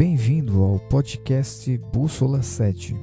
Bem-vindo 0.00 0.64
ao 0.64 0.78
podcast 0.88 1.76
Bússola 1.76 2.42
7. 2.42 2.94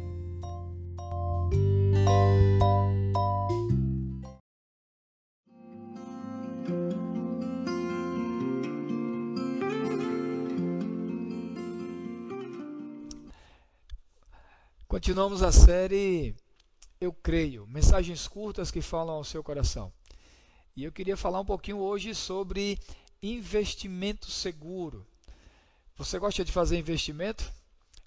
Continuamos 14.87 15.43
a 15.43 15.51
série 15.51 16.35
Eu 16.99 17.13
Creio, 17.13 17.67
mensagens 17.67 18.27
curtas 18.27 18.71
que 18.71 18.81
falam 18.81 19.17
ao 19.17 19.23
seu 19.23 19.43
coração. 19.43 19.93
E 20.75 20.83
eu 20.83 20.91
queria 20.91 21.15
falar 21.15 21.41
um 21.41 21.45
pouquinho 21.45 21.77
hoje 21.77 22.15
sobre 22.15 22.79
investimento 23.21 24.31
seguro. 24.31 25.05
Você 25.97 26.19
gosta 26.19 26.45
de 26.45 26.51
fazer 26.51 26.77
investimento? 26.77 27.51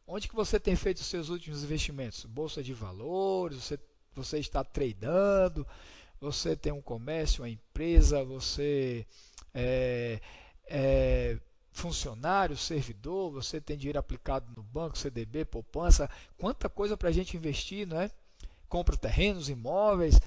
Onde 0.06 0.28
que 0.28 0.34
você 0.34 0.60
tem 0.60 0.76
feito 0.76 0.98
os 0.98 1.06
seus 1.06 1.28
últimos 1.28 1.64
investimentos? 1.64 2.24
Bolsa 2.24 2.62
de 2.62 2.72
valores, 2.72 3.64
você, 3.64 3.80
você 4.14 4.38
está 4.38 4.62
tradando, 4.62 5.66
você 6.20 6.54
tem 6.54 6.72
um 6.72 6.80
comércio, 6.80 7.42
uma 7.42 7.50
empresa, 7.50 8.22
você 8.22 9.04
é, 9.52 10.20
é 10.66 11.36
funcionário, 11.72 12.56
servidor, 12.56 13.32
você 13.32 13.60
tem 13.60 13.76
dinheiro 13.76 13.98
aplicado 13.98 14.46
no 14.56 14.62
banco, 14.62 14.96
CDB, 14.96 15.44
poupança, 15.44 16.08
quanta 16.38 16.68
coisa 16.68 16.96
para 16.96 17.08
a 17.08 17.12
gente 17.12 17.36
investir, 17.36 17.88
não 17.88 18.00
é? 18.00 18.08
Compra 18.68 18.96
terrenos, 18.96 19.48
imóveis. 19.48 20.20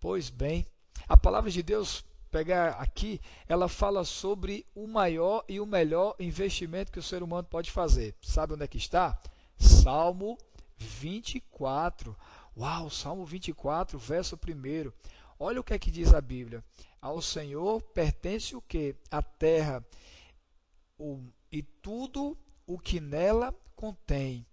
Pois 0.00 0.30
bem, 0.30 0.66
a 1.06 1.16
palavra 1.16 1.50
de 1.50 1.62
Deus, 1.62 2.02
pegar 2.32 2.70
aqui, 2.80 3.20
ela 3.46 3.68
fala 3.68 4.04
sobre 4.04 4.66
o 4.74 4.86
maior 4.86 5.44
e 5.46 5.60
o 5.60 5.66
melhor 5.66 6.16
investimento 6.18 6.90
que 6.90 6.98
o 6.98 7.02
ser 7.02 7.22
humano 7.22 7.46
pode 7.46 7.70
fazer. 7.70 8.16
Sabe 8.22 8.54
onde 8.54 8.64
é 8.64 8.66
que 8.66 8.78
está? 8.78 9.20
Salmo 9.58 10.38
24. 10.78 12.16
Uau, 12.56 12.88
Salmo 12.88 13.26
24, 13.26 13.98
verso 13.98 14.34
1. 14.36 14.90
Olha 15.38 15.60
o 15.60 15.64
que 15.64 15.74
é 15.74 15.78
que 15.78 15.90
diz 15.90 16.14
a 16.14 16.20
Bíblia. 16.20 16.64
Ao 17.00 17.20
Senhor 17.20 17.82
pertence 17.82 18.56
o 18.56 18.62
que? 18.62 18.96
A 19.10 19.22
terra 19.22 19.84
o, 20.98 21.20
e 21.50 21.62
tudo 21.62 22.38
o 22.66 22.78
que 22.78 22.98
nela 22.98 23.54
contém, 23.76 24.46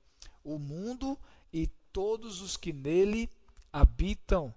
o 0.44 0.58
mundo 0.58 1.18
e 1.53 1.68
todos 1.94 2.42
os 2.42 2.58
que 2.58 2.73
nele 2.73 3.30
habitam. 3.72 4.53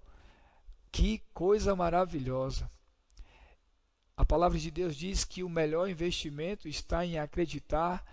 Que 0.91 1.19
coisa 1.33 1.75
maravilhosa! 1.75 2.72
Palavra 4.33 4.57
de 4.57 4.71
Deus 4.71 4.95
diz 4.95 5.23
que 5.23 5.43
o 5.43 5.47
melhor 5.47 5.87
investimento 5.87 6.67
está 6.67 7.05
em 7.05 7.19
acreditar 7.19 8.03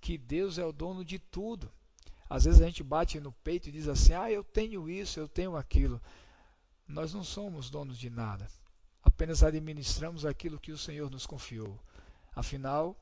que 0.00 0.18
Deus 0.18 0.58
é 0.58 0.64
o 0.64 0.72
dono 0.72 1.04
de 1.04 1.20
tudo. 1.20 1.70
Às 2.28 2.46
vezes 2.46 2.60
a 2.60 2.66
gente 2.66 2.82
bate 2.82 3.20
no 3.20 3.30
peito 3.30 3.68
e 3.68 3.70
diz 3.70 3.86
assim: 3.86 4.12
Ah, 4.12 4.28
eu 4.28 4.42
tenho 4.42 4.90
isso, 4.90 5.20
eu 5.20 5.28
tenho 5.28 5.56
aquilo. 5.56 6.02
Nós 6.84 7.14
não 7.14 7.22
somos 7.22 7.70
donos 7.70 7.96
de 7.96 8.10
nada, 8.10 8.48
apenas 9.04 9.44
administramos 9.44 10.26
aquilo 10.26 10.58
que 10.58 10.72
o 10.72 10.76
Senhor 10.76 11.08
nos 11.12 11.26
confiou. 11.26 11.78
Afinal, 12.34 12.96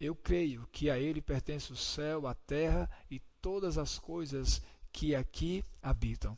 eu 0.00 0.16
creio 0.16 0.68
que 0.72 0.90
a 0.90 0.98
Ele 0.98 1.22
pertence 1.22 1.72
o 1.72 1.76
céu, 1.76 2.26
a 2.26 2.34
terra 2.34 2.90
e 3.08 3.20
todas 3.40 3.78
as 3.78 4.00
coisas 4.00 4.60
que 4.92 5.14
aqui 5.14 5.64
habitam. 5.80 6.36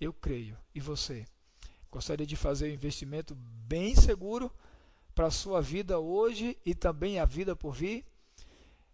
Eu 0.00 0.12
creio. 0.12 0.58
E 0.74 0.80
você? 0.80 1.24
Gostaria 1.92 2.26
de 2.26 2.34
fazer 2.34 2.72
um 2.72 2.74
investimento 2.74 3.36
bem 3.36 3.94
seguro 3.94 4.50
para 5.16 5.28
a 5.28 5.30
sua 5.30 5.62
vida 5.62 5.98
hoje 5.98 6.58
e 6.62 6.74
também 6.74 7.18
a 7.18 7.24
vida 7.24 7.56
por 7.56 7.72
vir? 7.72 8.04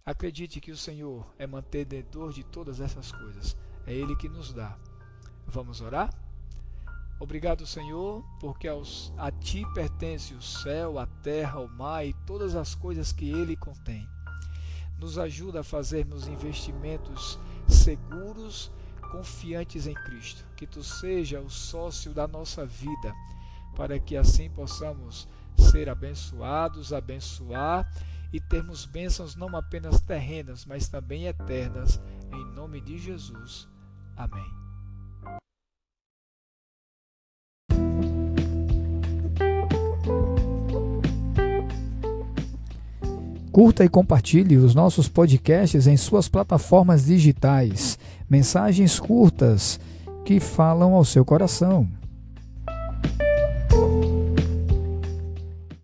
Acredite 0.06 0.60
que 0.60 0.70
o 0.70 0.76
Senhor 0.76 1.26
é 1.36 1.48
mantenedor 1.48 2.32
de 2.32 2.44
todas 2.44 2.80
essas 2.80 3.10
coisas. 3.10 3.56
É 3.84 3.92
Ele 3.92 4.14
que 4.14 4.28
nos 4.28 4.52
dá. 4.52 4.78
Vamos 5.48 5.80
orar? 5.80 6.14
Obrigado, 7.18 7.66
Senhor, 7.66 8.24
porque 8.38 8.68
aos, 8.68 9.12
a 9.18 9.32
Ti 9.32 9.64
pertence 9.74 10.32
o 10.32 10.40
céu, 10.40 10.96
a 10.96 11.06
terra, 11.06 11.58
o 11.58 11.68
mar 11.68 12.06
e 12.06 12.14
todas 12.24 12.54
as 12.54 12.72
coisas 12.72 13.12
que 13.12 13.28
Ele 13.28 13.56
contém. 13.56 14.06
Nos 15.00 15.18
ajuda 15.18 15.60
a 15.60 15.64
fazermos 15.64 16.28
investimentos 16.28 17.36
seguros 17.66 18.70
confiantes 19.10 19.88
em 19.88 19.94
Cristo. 19.94 20.44
Que 20.56 20.68
tu 20.68 20.84
seja 20.84 21.40
o 21.40 21.50
sócio 21.50 22.12
da 22.12 22.28
nossa 22.28 22.64
vida, 22.64 23.12
para 23.74 23.98
que 23.98 24.16
assim 24.16 24.48
possamos 24.48 25.26
ser 25.72 25.88
abençoados, 25.88 26.92
abençoar 26.92 27.90
e 28.30 28.38
termos 28.38 28.84
bênçãos 28.84 29.34
não 29.34 29.56
apenas 29.56 30.02
terrenas, 30.02 30.66
mas 30.66 30.86
também 30.86 31.24
eternas. 31.24 31.98
Em 32.30 32.54
nome 32.54 32.78
de 32.82 32.98
Jesus. 32.98 33.66
Amém. 34.14 34.44
Curta 43.50 43.84
e 43.84 43.88
compartilhe 43.88 44.56
os 44.58 44.74
nossos 44.74 45.08
podcasts 45.08 45.86
em 45.86 45.96
suas 45.96 46.28
plataformas 46.28 47.06
digitais. 47.06 47.98
Mensagens 48.28 49.00
curtas 49.00 49.80
que 50.24 50.38
falam 50.38 50.94
ao 50.94 51.04
seu 51.04 51.24
coração. 51.24 51.88